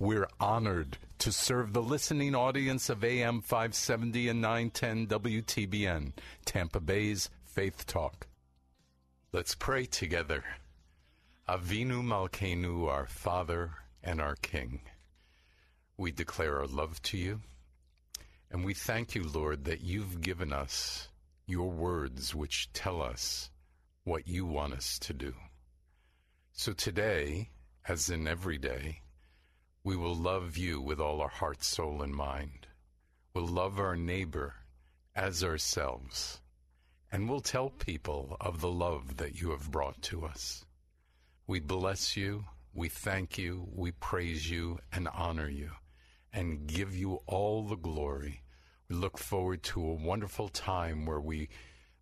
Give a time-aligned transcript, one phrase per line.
[0.00, 6.12] We're honored to serve the listening audience of AM 570 and 910 WTBN,
[6.44, 8.28] Tampa Bay's Faith Talk.
[9.32, 10.44] Let's pray together.
[11.48, 14.82] Avinu Malkeinu, our Father and our King.
[15.96, 17.40] We declare our love to you,
[18.52, 21.08] and we thank you, Lord, that you've given us
[21.44, 23.50] your words which tell us
[24.04, 25.34] what you want us to do.
[26.52, 27.50] So today,
[27.88, 29.00] as in every day,
[29.88, 32.66] we will love you with all our heart, soul, and mind.
[33.32, 34.56] We'll love our neighbor
[35.16, 36.42] as ourselves.
[37.10, 40.66] And we'll tell people of the love that you have brought to us.
[41.46, 42.44] We bless you,
[42.74, 45.70] we thank you, we praise you, and honor you,
[46.34, 48.42] and give you all the glory.
[48.90, 51.48] We look forward to a wonderful time where we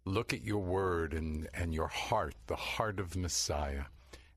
[0.05, 3.85] look at your word and, and your heart, the heart of Messiah,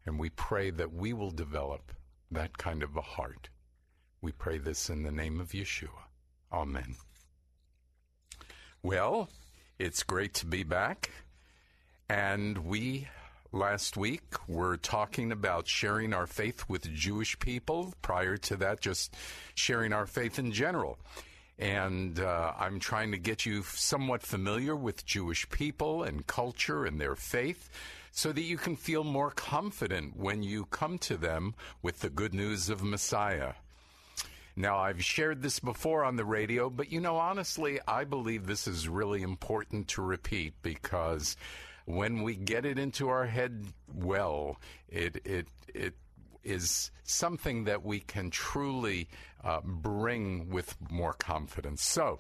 [0.06, 1.94] and we pray that we will develop
[2.32, 3.50] that kind of a heart.
[4.22, 6.08] We pray this in the name of Yeshua.
[6.52, 6.96] Amen.
[8.82, 9.30] Well,
[9.78, 11.12] it's great to be back.
[12.10, 13.08] And we,
[13.52, 17.94] last week, were talking about sharing our faith with Jewish people.
[18.02, 19.16] Prior to that, just
[19.54, 20.98] sharing our faith in general.
[21.60, 27.00] And uh, I'm trying to get you somewhat familiar with Jewish people and culture and
[27.00, 27.70] their faith
[28.12, 32.34] so that you can feel more confident when you come to them with the good
[32.34, 33.54] news of Messiah.
[34.56, 38.68] Now, I've shared this before on the radio, but you know, honestly, I believe this
[38.68, 41.38] is really important to repeat because
[41.86, 44.60] when we get it into our head well,
[44.90, 45.94] it, it, it
[46.44, 49.10] is something that we can truly
[49.44, 51.84] uh, bring with more confidence.
[51.84, 52.20] So,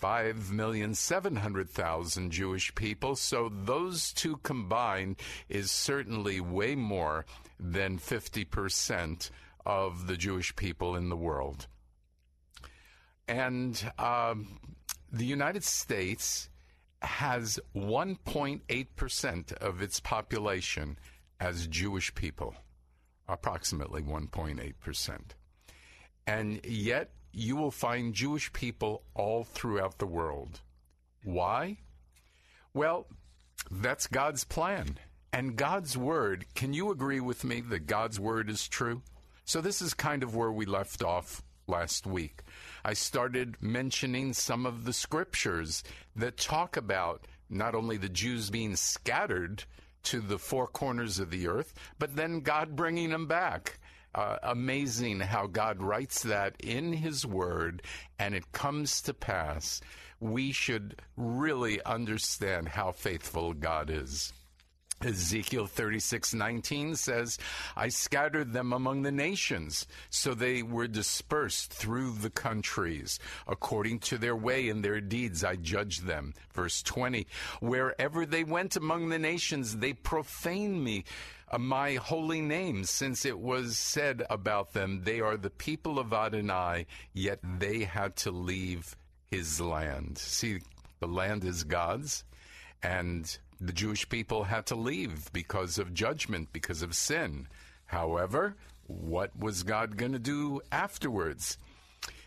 [0.00, 3.16] 5,700,000 Jewish people.
[3.16, 5.16] So those two combined
[5.48, 7.26] is certainly way more
[7.58, 9.30] than 50%
[9.66, 11.66] of the Jewish people in the world.
[13.28, 14.58] And um,
[15.12, 16.48] the United States
[17.02, 20.98] has 1.8% of its population
[21.38, 22.54] as Jewish people,
[23.28, 25.18] approximately 1.8%.
[26.26, 30.60] And yet, you will find Jewish people all throughout the world.
[31.24, 31.78] Why?
[32.74, 33.06] Well,
[33.70, 34.98] that's God's plan.
[35.32, 39.02] And God's word, can you agree with me that God's word is true?
[39.44, 42.42] So, this is kind of where we left off last week.
[42.84, 45.82] I started mentioning some of the scriptures
[46.16, 49.64] that talk about not only the Jews being scattered
[50.04, 53.78] to the four corners of the earth, but then God bringing them back.
[54.14, 57.82] Uh, amazing how God writes that in His Word
[58.18, 59.80] and it comes to pass.
[60.18, 64.32] We should really understand how faithful God is.
[65.02, 67.38] Ezekiel 36:19 says,
[67.74, 73.18] "I scattered them among the nations, so they were dispersed through the countries.
[73.46, 77.26] According to their way and their deeds I judged them." Verse 20,
[77.60, 81.04] "Wherever they went among the nations, they profaned me,
[81.50, 86.12] Uh, my holy name, since it was said about them, they are the people of
[86.12, 88.96] Adonai, yet they had to leave
[89.30, 90.60] his land." See,
[91.00, 92.24] the land is God's,
[92.82, 97.48] and the Jewish people had to leave because of judgment, because of sin.
[97.86, 98.54] However,
[98.86, 101.58] what was God going to do afterwards?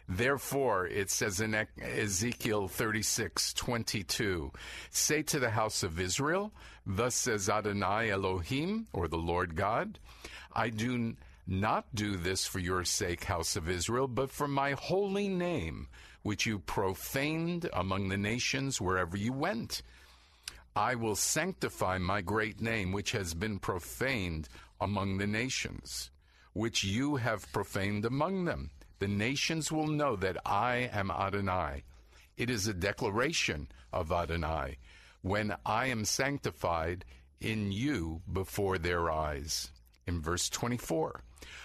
[0.08, 4.52] Therefore, it says in Ezekiel 36, 22,
[4.90, 6.52] say to the house of Israel,
[6.86, 10.00] thus says Adonai Elohim, or the Lord God,
[10.54, 11.16] I do
[11.48, 15.88] not do this for your sake, house of Israel, but for my holy name,
[16.22, 19.82] which you profaned among the nations wherever you went.
[20.76, 24.50] I will sanctify my great name, which has been profaned
[24.82, 26.12] among the nations,
[26.54, 28.72] which you have profaned among them.
[29.04, 31.84] The nations will know that I am Adonai.
[32.38, 34.78] It is a declaration of Adonai
[35.22, 37.04] when I am sanctified
[37.42, 39.72] in you before their eyes.
[40.08, 41.22] In verse 24,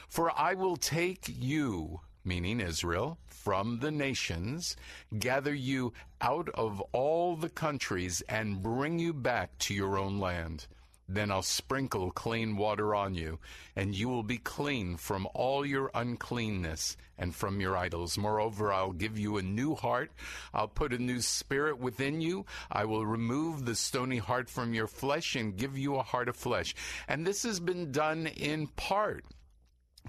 [0.08, 4.74] for I will take you, meaning Israel, from the nations,
[5.16, 10.66] gather you out of all the countries, and bring you back to your own land.
[11.08, 13.38] Then I'll sprinkle clean water on you,
[13.74, 18.18] and you will be clean from all your uncleanness and from your idols.
[18.18, 20.12] Moreover, I'll give you a new heart.
[20.52, 22.44] I'll put a new spirit within you.
[22.70, 26.36] I will remove the stony heart from your flesh and give you a heart of
[26.36, 26.74] flesh.
[27.08, 29.24] And this has been done in part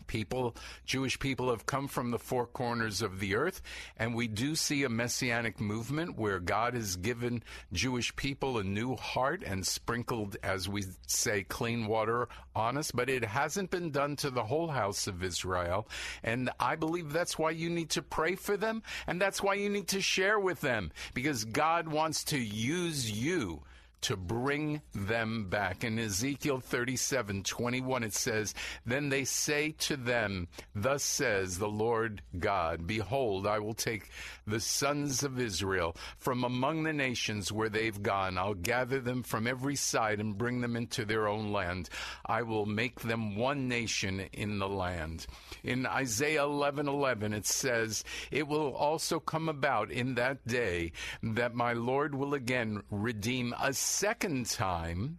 [0.10, 3.62] people, Jewish people have come from the four corners of the earth,
[3.96, 8.98] and we do see a messianic movement where God has given Jewish people a new
[8.98, 14.18] heart and sprinkled, as we say, clean water on us, but it hasn't been done
[14.18, 15.88] to the whole house of Israel.
[16.24, 19.70] And I believe that's why you need to pray for them, and that's why you
[19.70, 23.62] need to share with them, because God wants to use you
[24.02, 25.84] to bring them back.
[25.84, 28.54] In Ezekiel 37 21, it says,
[28.86, 34.10] Then they say to them, Thus says the Lord God, Behold, I will take
[34.48, 38.38] the sons of Israel from among the nations where they've gone.
[38.38, 41.90] I'll gather them from every side and bring them into their own land.
[42.26, 45.26] I will make them one nation in the land.
[45.64, 50.92] In Isaiah 11 11, it says, It will also come about in that day
[51.24, 55.18] that my Lord will again redeem a second time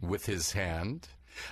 [0.00, 1.08] with his hand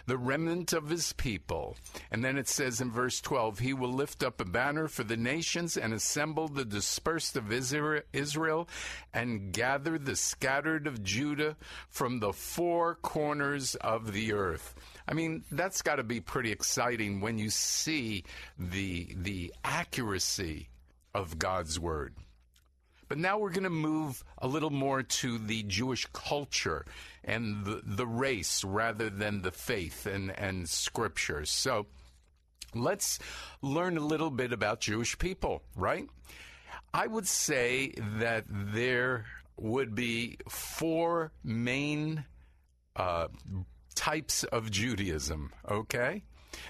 [0.07, 1.77] the remnant of his people.
[2.11, 5.17] And then it says in verse 12, he will lift up a banner for the
[5.17, 8.69] nations and assemble the dispersed of Israel
[9.13, 11.57] and gather the scattered of Judah
[11.89, 14.75] from the four corners of the earth.
[15.07, 18.25] I mean, that's got to be pretty exciting when you see
[18.59, 20.69] the the accuracy
[21.15, 22.15] of God's word.
[23.09, 26.85] But now we're going to move a little more to the Jewish culture
[27.23, 31.51] and the, the race rather than the faith and, and scriptures.
[31.51, 31.87] So
[32.75, 33.19] let's
[33.63, 36.09] learn a little bit about Jewish people, right?
[36.93, 42.25] I would say that there would be four main
[42.95, 43.29] uh,
[43.95, 46.23] types of Judaism, okay?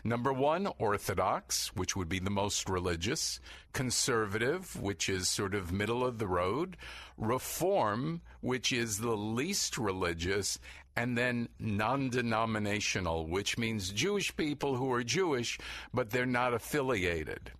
[0.04, 3.40] Number one, Orthodox, which would be the most religious,
[3.72, 6.76] Conservative, which is sort of middle of the road,
[7.16, 10.58] Reform, which is the least religious,
[10.96, 15.58] and then non denominational, which means Jewish people who are Jewish,
[15.92, 17.52] but they're not affiliated.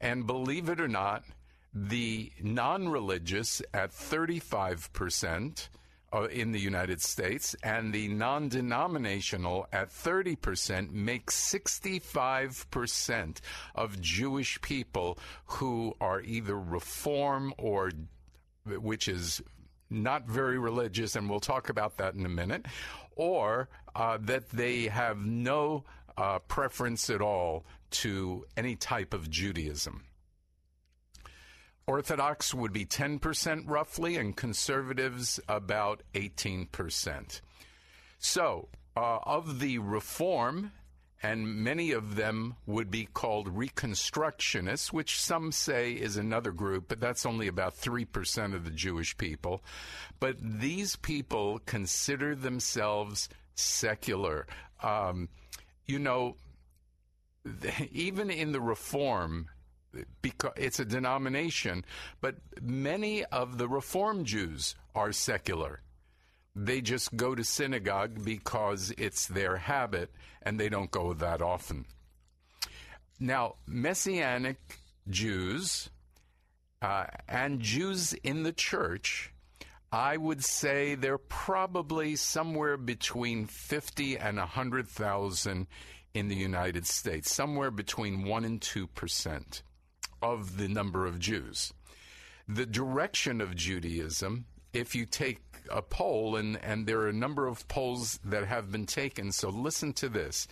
[0.00, 1.24] And believe it or not,
[1.72, 5.68] the non religious at 35%,
[6.12, 13.40] uh, in the United States, and the non denominational at 30% makes 65%
[13.74, 17.92] of Jewish people who are either Reform or
[18.66, 19.40] which is
[19.88, 22.66] not very religious, and we'll talk about that in a minute,
[23.16, 25.84] or uh, that they have no
[26.16, 30.04] uh, preference at all to any type of Judaism.
[31.90, 37.40] Orthodox would be 10% roughly, and conservatives about 18%.
[38.20, 40.70] So, uh, of the Reform,
[41.20, 47.00] and many of them would be called Reconstructionists, which some say is another group, but
[47.00, 49.60] that's only about 3% of the Jewish people.
[50.20, 54.46] But these people consider themselves secular.
[54.80, 55.28] Um,
[55.86, 56.36] you know,
[57.90, 59.48] even in the Reform,
[60.22, 61.84] because it's a denomination,
[62.20, 65.82] but many of the Reform Jews are secular.
[66.54, 70.10] They just go to synagogue because it's their habit
[70.42, 71.86] and they don't go that often.
[73.18, 74.58] Now, Messianic
[75.08, 75.90] Jews
[76.82, 79.32] uh, and Jews in the church,
[79.92, 85.66] I would say they're probably somewhere between 50 and 100,000
[86.14, 89.62] in the United States, somewhere between 1 and 2 percent
[90.22, 91.72] of the number of Jews.
[92.48, 97.46] The direction of Judaism, if you take a poll, and, and there are a number
[97.46, 100.48] of polls that have been taken, so listen to this.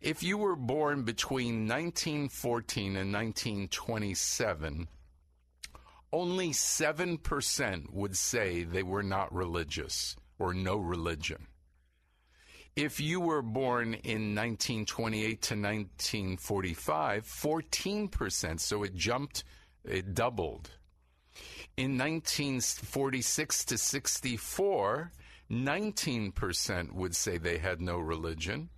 [0.00, 4.88] If you were born between 1914 and 1927,
[6.12, 11.46] only 7% would say they were not religious or no religion.
[12.76, 19.44] If you were born in 1928 to 1945, 14%, so it jumped,
[19.82, 20.68] it doubled.
[21.78, 25.10] In 1946 to 64,
[25.50, 28.68] 19% would say they had no religion.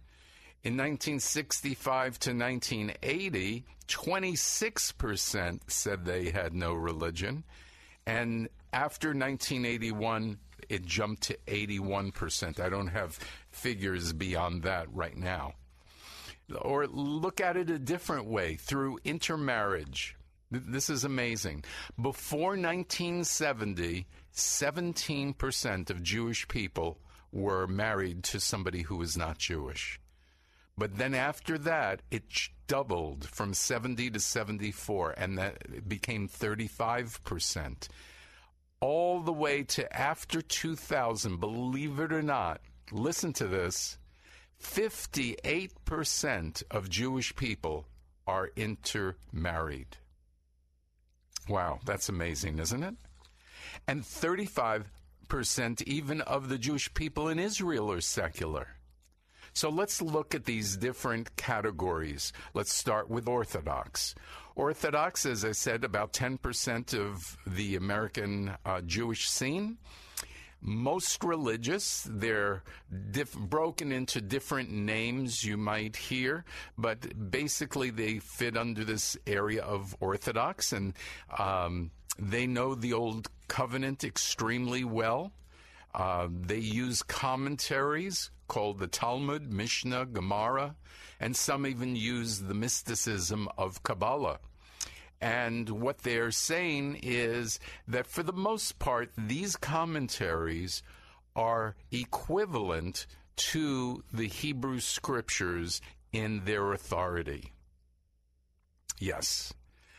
[0.63, 7.43] In 1965 to 1980, 26% said they had no religion.
[8.07, 10.39] And after 1981,
[10.69, 12.61] it jumped to 81%.
[12.61, 13.19] I don't have
[13.51, 15.55] figures beyond that right now.
[16.61, 20.17] Or look at it a different way through intermarriage.
[20.51, 21.65] This is amazing.
[22.01, 26.99] Before 1970, 17% of Jewish people
[27.33, 30.01] were married to somebody who was not Jewish.
[30.79, 32.23] But then after that, it
[32.67, 37.89] doubled from 70 to 74, and that became 35%.
[38.81, 42.61] All the way to after 2000, believe it or not,
[42.93, 43.99] listen to this
[44.63, 47.87] 58% of Jewish people
[48.27, 49.97] are intermarried.
[51.49, 52.95] Wow, that's amazing, isn't it?
[53.87, 54.85] And 35%
[55.83, 58.78] even of the Jewish people in Israel are secular.
[59.53, 62.33] So let's look at these different categories.
[62.55, 64.15] Let's start with Orthodox.
[64.55, 69.79] Orthodox, as I said, about 10% of the American uh, Jewish scene
[70.61, 72.07] most religious.
[72.11, 72.63] They're
[73.11, 76.45] diff- broken into different names you might hear,
[76.77, 80.95] but basically they fit under this area of Orthodox, and
[81.39, 85.33] um, they know the Old Covenant extremely well.
[85.95, 90.75] Uh, they use commentaries called the Talmud, Mishnah, Gemara,
[91.21, 94.39] and some even use the mysticism of Kabbalah.
[95.21, 100.83] And what they're saying is that for the most part, these commentaries
[101.35, 105.81] are equivalent to the Hebrew scriptures
[106.13, 107.53] in their authority.
[108.99, 109.53] Yes.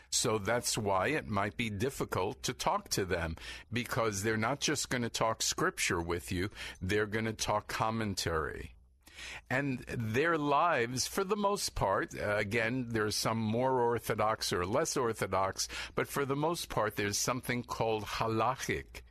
[0.10, 3.36] So that's why it might be difficult to talk to them
[3.72, 6.50] because they're not just going to talk scripture with you,
[6.82, 8.74] they're going to talk commentary.
[9.50, 14.96] And their lives, for the most part, uh, again, there's some more orthodox or less
[14.96, 19.02] orthodox, but for the most part, there's something called halachic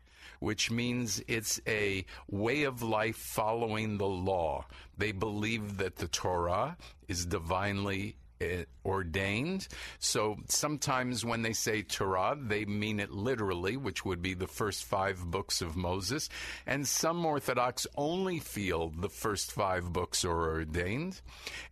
[0.40, 4.64] which means it's a way of life following the law.
[4.96, 6.76] They believe that the Torah
[7.08, 8.16] is divinely
[8.84, 9.68] ordained.
[9.98, 14.84] So sometimes when they say Torah, they mean it literally, which would be the first
[14.84, 16.28] five books of Moses.
[16.66, 21.20] And some Orthodox only feel the first five books are ordained.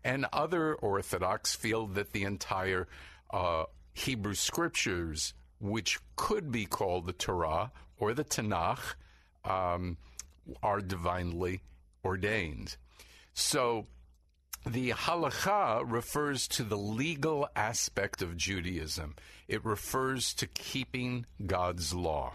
[0.05, 2.89] And other Orthodox feel that the entire
[3.31, 8.95] uh, Hebrew scriptures, which could be called the Torah or the Tanakh,
[9.45, 9.97] um,
[10.63, 11.63] are divinely
[12.05, 12.77] ordained.
[13.33, 13.87] So
[14.67, 19.15] the halacha refers to the legal aspect of Judaism.
[19.47, 22.35] It refers to keeping God's law.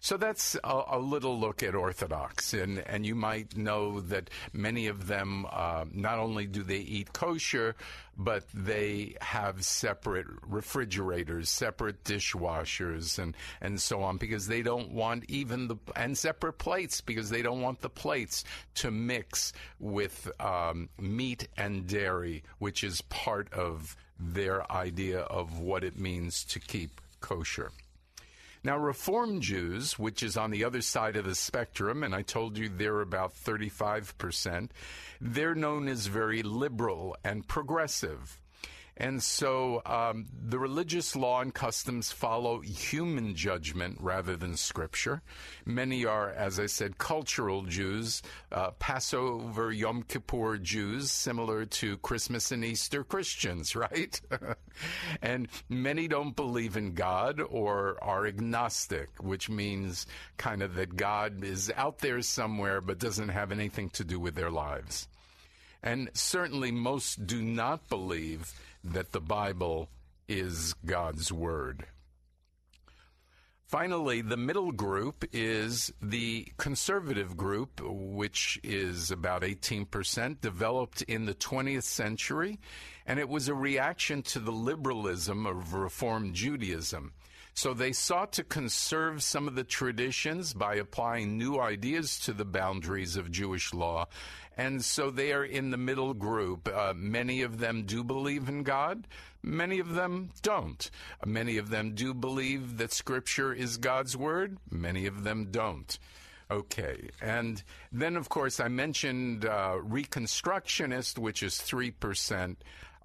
[0.00, 4.86] So that's a, a, little look at Orthodox, and, and you might know that many
[4.86, 7.74] of them uh, not only do they eat kosher,
[8.16, 15.24] but they have separate refrigerators, separate dishwashers, and, and so on, because they don't want
[15.28, 20.88] even the and separate plates because they don't want the plates to mix with um,
[21.00, 27.00] meat and dairy, which is part of their idea of what it means to keep
[27.20, 27.72] kosher.
[28.64, 32.58] Now, Reform Jews, which is on the other side of the spectrum, and I told
[32.58, 34.70] you they're about 35%,
[35.20, 38.40] they're known as very liberal and progressive.
[39.00, 45.22] And so um, the religious law and customs follow human judgment rather than scripture.
[45.64, 52.50] Many are, as I said, cultural Jews, uh, Passover, Yom Kippur Jews, similar to Christmas
[52.50, 54.20] and Easter Christians, right?
[55.22, 60.06] and many don't believe in God or are agnostic, which means
[60.38, 64.34] kind of that God is out there somewhere but doesn't have anything to do with
[64.34, 65.06] their lives.
[65.82, 69.88] And certainly most do not believe that the Bible
[70.28, 71.86] is God's Word.
[73.68, 81.34] Finally, the middle group is the conservative group, which is about 18%, developed in the
[81.34, 82.58] 20th century,
[83.04, 87.12] and it was a reaction to the liberalism of Reform Judaism.
[87.52, 92.46] So they sought to conserve some of the traditions by applying new ideas to the
[92.46, 94.06] boundaries of Jewish law
[94.58, 96.68] and so they are in the middle group.
[96.68, 99.06] Uh, many of them do believe in God.
[99.40, 100.90] Many of them don't.
[101.24, 104.58] Many of them do believe that Scripture is God's Word.
[104.68, 105.96] Many of them don't.
[106.50, 107.10] Okay.
[107.22, 107.62] And
[107.92, 112.56] then, of course, I mentioned uh, Reconstructionist, which is 3%.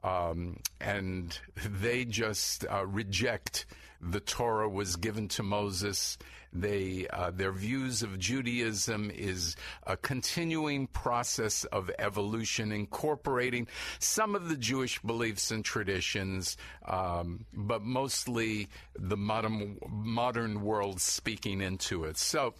[0.03, 3.65] Um, and they just uh, reject
[4.01, 6.17] the Torah was given to Moses
[6.53, 9.55] they uh, their views of Judaism is
[9.87, 13.67] a continuing process of evolution, incorporating
[13.99, 18.67] some of the Jewish beliefs and traditions, um, but mostly
[18.97, 22.17] the modern modern world speaking into it.
[22.17, 22.53] So.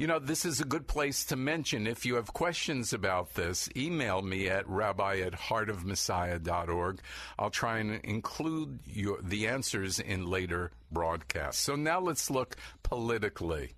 [0.00, 1.86] You know, this is a good place to mention.
[1.86, 7.02] If you have questions about this, email me at rabbi at heartofmessiah.org.
[7.38, 11.60] I'll try and include your, the answers in later broadcasts.
[11.60, 13.74] So now let's look politically.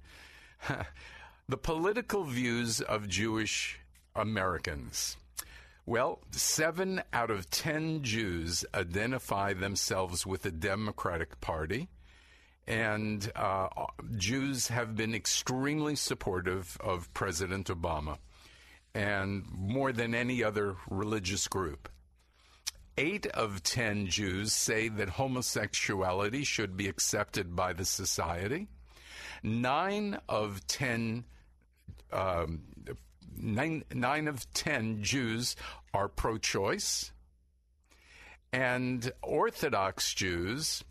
[1.49, 3.81] the political views of Jewish
[4.15, 5.17] Americans.
[5.87, 11.89] Well, seven out of ten Jews identify themselves with the Democratic Party
[12.67, 13.69] and uh,
[14.17, 18.19] Jews have been extremely supportive of President Obama,
[18.95, 21.89] and more than any other religious group.
[22.99, 28.69] Eight of ten Jews say that homosexuality should be accepted by the society.
[29.43, 31.25] Nine of ten,
[32.13, 32.63] um,
[33.35, 35.57] nine, nine of ten Jews
[35.95, 37.13] are pro choice.
[38.53, 40.85] And Orthodox Jews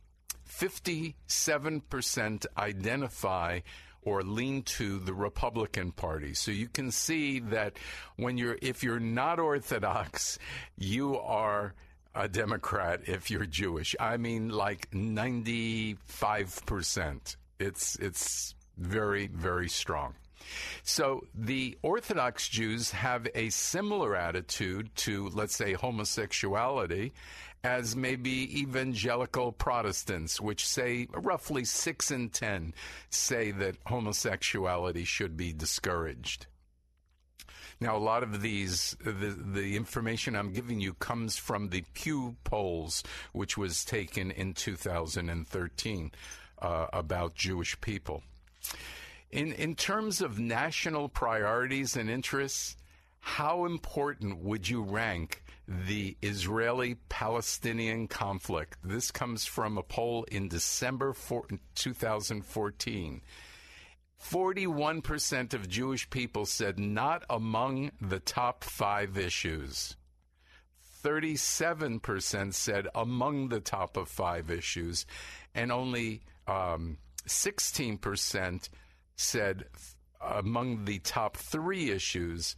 [0.60, 3.60] 57% identify
[4.04, 6.34] or lean to the Republican Party.
[6.34, 7.78] So you can see that
[8.16, 10.38] when you're, if you're not Orthodox,
[10.78, 11.74] you are
[12.16, 13.96] a Democrat if you're Jewish.
[14.00, 17.36] I mean, like 95%.
[17.60, 20.16] It's, it's very, very strong.
[20.84, 27.14] So the Orthodox Jews have a similar attitude to, let's say, homosexuality
[27.64, 32.74] as maybe evangelical Protestants, which say roughly six in ten
[33.10, 36.48] say that homosexuality should be discouraged.
[37.80, 42.36] Now, a lot of these, the, the information I'm giving you comes from the Pew
[42.44, 46.12] polls, which was taken in 2013
[46.62, 48.22] uh, about Jewish people.
[49.32, 52.76] In, in terms of national priorities and interests,
[53.20, 55.44] how important would you rank
[55.88, 58.78] the Israeli Palestinian conflict.
[58.84, 63.22] This comes from a poll in December 4, 2014.
[64.22, 69.96] 41% of Jewish people said not among the top five issues.
[71.04, 75.06] 37% said among the top of five issues,
[75.56, 78.70] and only um, 16%
[79.16, 79.66] said
[80.22, 82.56] among the top three issues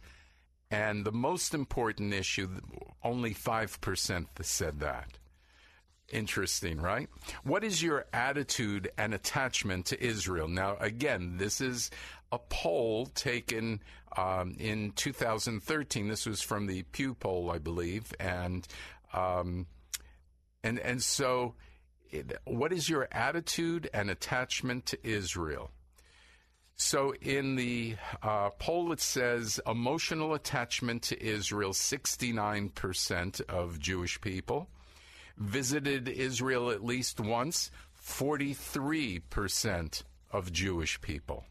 [0.70, 2.48] and the most important issue,
[3.02, 5.18] only 5% said that.
[6.12, 7.08] Interesting, right?
[7.44, 10.48] What is your attitude and attachment to Israel?
[10.48, 11.90] Now, again, this is
[12.30, 13.80] a poll taken
[14.16, 16.08] um, in 2013.
[16.08, 18.66] This was from the Pew poll, I believe, and
[19.12, 19.66] um,
[20.62, 21.54] and and so
[22.44, 25.70] what is your attitude and attachment to Israel?
[26.76, 34.68] So in the uh, poll, it says emotional attachment to Israel, 69% of Jewish people.
[35.36, 37.70] Visited Israel at least once,
[38.04, 41.44] 43% of Jewish people.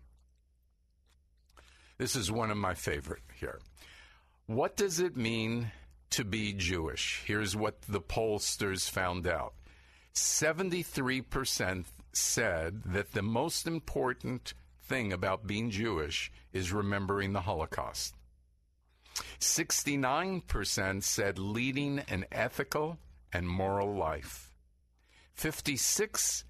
[1.97, 3.59] This is one of my favorite here.
[4.45, 5.71] What does it mean
[6.12, 7.21] to be Jewish?
[7.25, 9.53] Here's what the pollsters found out
[10.13, 14.53] 73% said that the most important
[14.93, 18.13] thing about being Jewish is remembering the Holocaust.
[19.39, 22.99] 69% said leading an ethical
[23.34, 24.53] and moral life.
[25.36, 26.43] 56%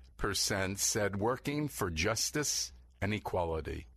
[0.77, 3.87] said working for justice and equality.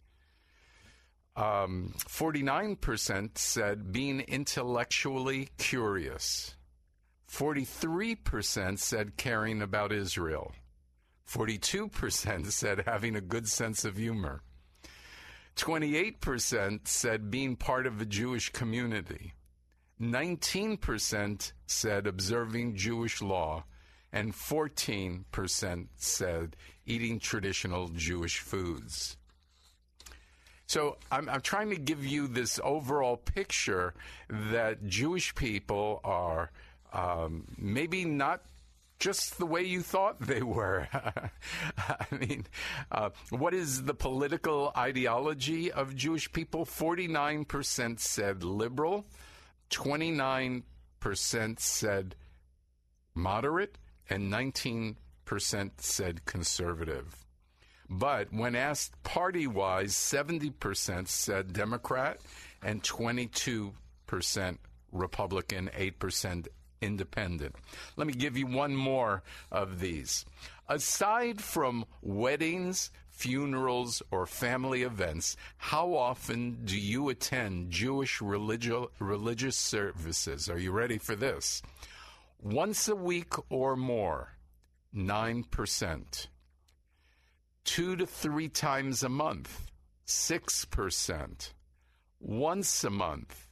[1.34, 6.54] Um, 49% said being intellectually curious.
[7.28, 10.52] 43% said caring about Israel.
[11.28, 14.42] 42% said having a good sense of humor.
[15.56, 19.32] 28% said being part of a Jewish community.
[20.00, 23.64] 19% said observing Jewish law.
[24.12, 29.16] And 14% said eating traditional Jewish foods.
[30.66, 33.94] So I'm, I'm, trying to give you this overall picture
[34.28, 36.50] that Jewish people are
[36.92, 38.42] um, maybe not
[38.98, 40.88] just the way you thought they were.
[40.92, 42.46] I mean,
[42.90, 46.64] uh, what is the political ideology of Jewish people?
[46.64, 49.06] 49% said liberal,
[49.70, 50.62] 29%
[51.60, 52.16] said
[53.14, 53.78] moderate,
[54.08, 54.96] and 19%
[55.78, 57.24] said conservative.
[57.88, 62.18] But when asked party wise, 70% said Democrat
[62.62, 63.72] and 22%
[64.92, 66.46] Republican, 8%
[66.86, 67.54] independent.
[67.96, 69.22] Let me give you one more
[69.52, 70.24] of these.
[70.68, 79.56] Aside from weddings, funerals, or family events, how often do you attend Jewish religi- religious
[79.56, 80.48] services?
[80.48, 81.62] Are you ready for this?
[82.42, 84.36] Once a week or more,
[84.94, 86.26] 9%.
[87.64, 89.70] Two to three times a month,
[90.06, 91.52] 6%.
[92.20, 93.45] Once a month,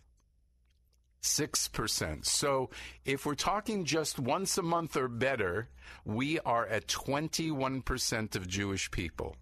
[1.24, 2.24] 6%.
[2.24, 2.70] So
[3.04, 5.68] if we're talking just once a month or better,
[6.04, 9.37] we are at 21% of Jewish people.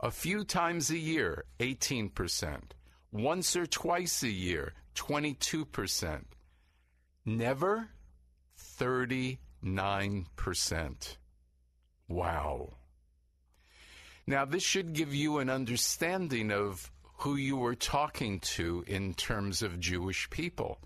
[0.00, 2.60] A few times a year, 18%.
[3.12, 6.24] Once or twice a year, 22%.
[7.24, 7.88] Never,
[8.78, 11.16] 39%.
[12.08, 12.74] Wow.
[14.26, 19.62] Now, this should give you an understanding of who you were talking to in terms
[19.62, 20.78] of Jewish people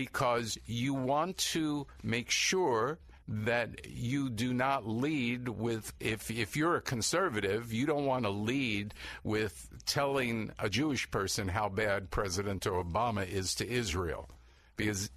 [0.00, 6.76] because you want to make sure that you do not lead with if if you're
[6.76, 12.62] a conservative you don't want to lead with telling a Jewish person how bad President
[12.62, 14.30] Obama is to Israel.
[14.74, 15.10] Because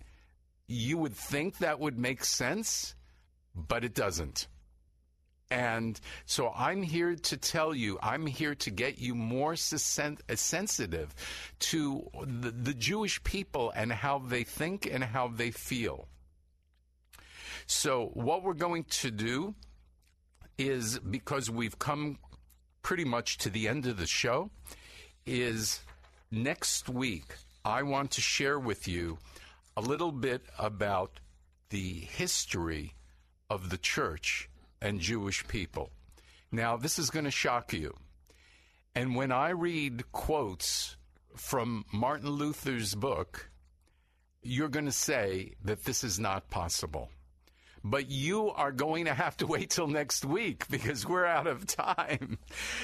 [0.67, 2.93] you would think that would make sense
[3.55, 4.47] but it doesn't
[5.53, 9.77] and so I'm here to tell you, I'm here to get you more uh,
[10.35, 11.13] sensitive
[11.59, 16.07] to the, the Jewish people and how they think and how they feel.
[17.67, 19.53] So, what we're going to do
[20.57, 22.17] is because we've come
[22.81, 24.49] pretty much to the end of the show,
[25.27, 25.81] is
[26.31, 29.19] next week I want to share with you
[29.77, 31.19] a little bit about
[31.69, 32.95] the history
[33.51, 34.49] of the church
[34.83, 35.89] and Jewish people.
[36.51, 37.95] Now, this is going to shock you.
[38.93, 40.97] And when I read quotes
[41.35, 43.49] from Martin Luther's book,
[44.43, 47.09] you're going to say that this is not possible.
[47.83, 51.67] But you are going to have to wait till next week because we're out of
[51.67, 52.37] time.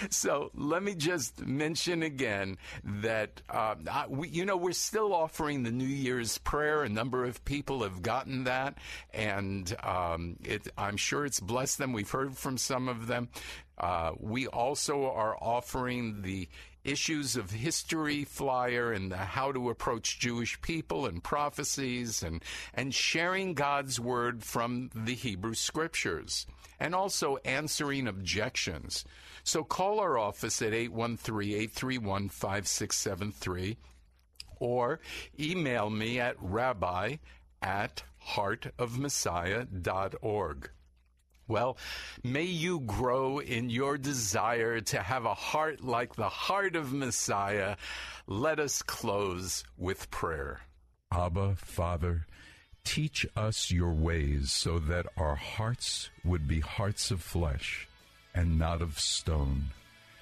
[0.10, 5.64] So let me just mention again that, uh, I, we, you know, we're still offering
[5.64, 6.84] the New Year's prayer.
[6.84, 8.78] A number of people have gotten that,
[9.14, 11.94] and um, it, I'm sure it's blessed them.
[11.94, 13.30] We've heard from some of them.
[13.78, 16.50] Uh, we also are offering the
[16.90, 22.94] issues of history flyer and the how to approach Jewish people and prophecies and, and
[22.94, 26.48] sharing God's word from the Hebrew scriptures
[26.80, 29.06] and also answering objections.
[29.44, 33.78] So call our office at 813 831 5673
[34.60, 35.00] or
[35.40, 37.16] email me at rabbi
[37.62, 40.70] at heartofmessiah.org.
[41.50, 41.78] Well,
[42.24, 47.76] may you grow in your desire to have a heart like the heart of Messiah.
[48.28, 50.62] Let us close with prayer.
[51.12, 52.28] Abba, Father,
[52.84, 57.88] Teach us your ways so that our hearts would be hearts of flesh
[58.34, 59.66] and not of stone.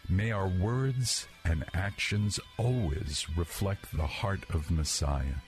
[0.10, 5.40] May our words and actions always reflect the heart of Messiah,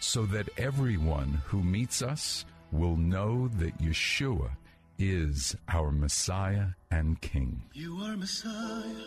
[0.00, 4.50] so that everyone who meets us will know that Yeshua
[4.98, 7.62] is our Messiah and King.
[7.72, 9.06] You are Messiah,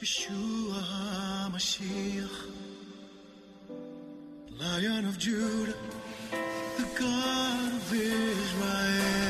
[0.00, 0.82] Yeshua
[1.50, 2.30] HaMashiach,
[4.58, 5.74] Lion of Judah,
[6.78, 9.29] the God of Israel.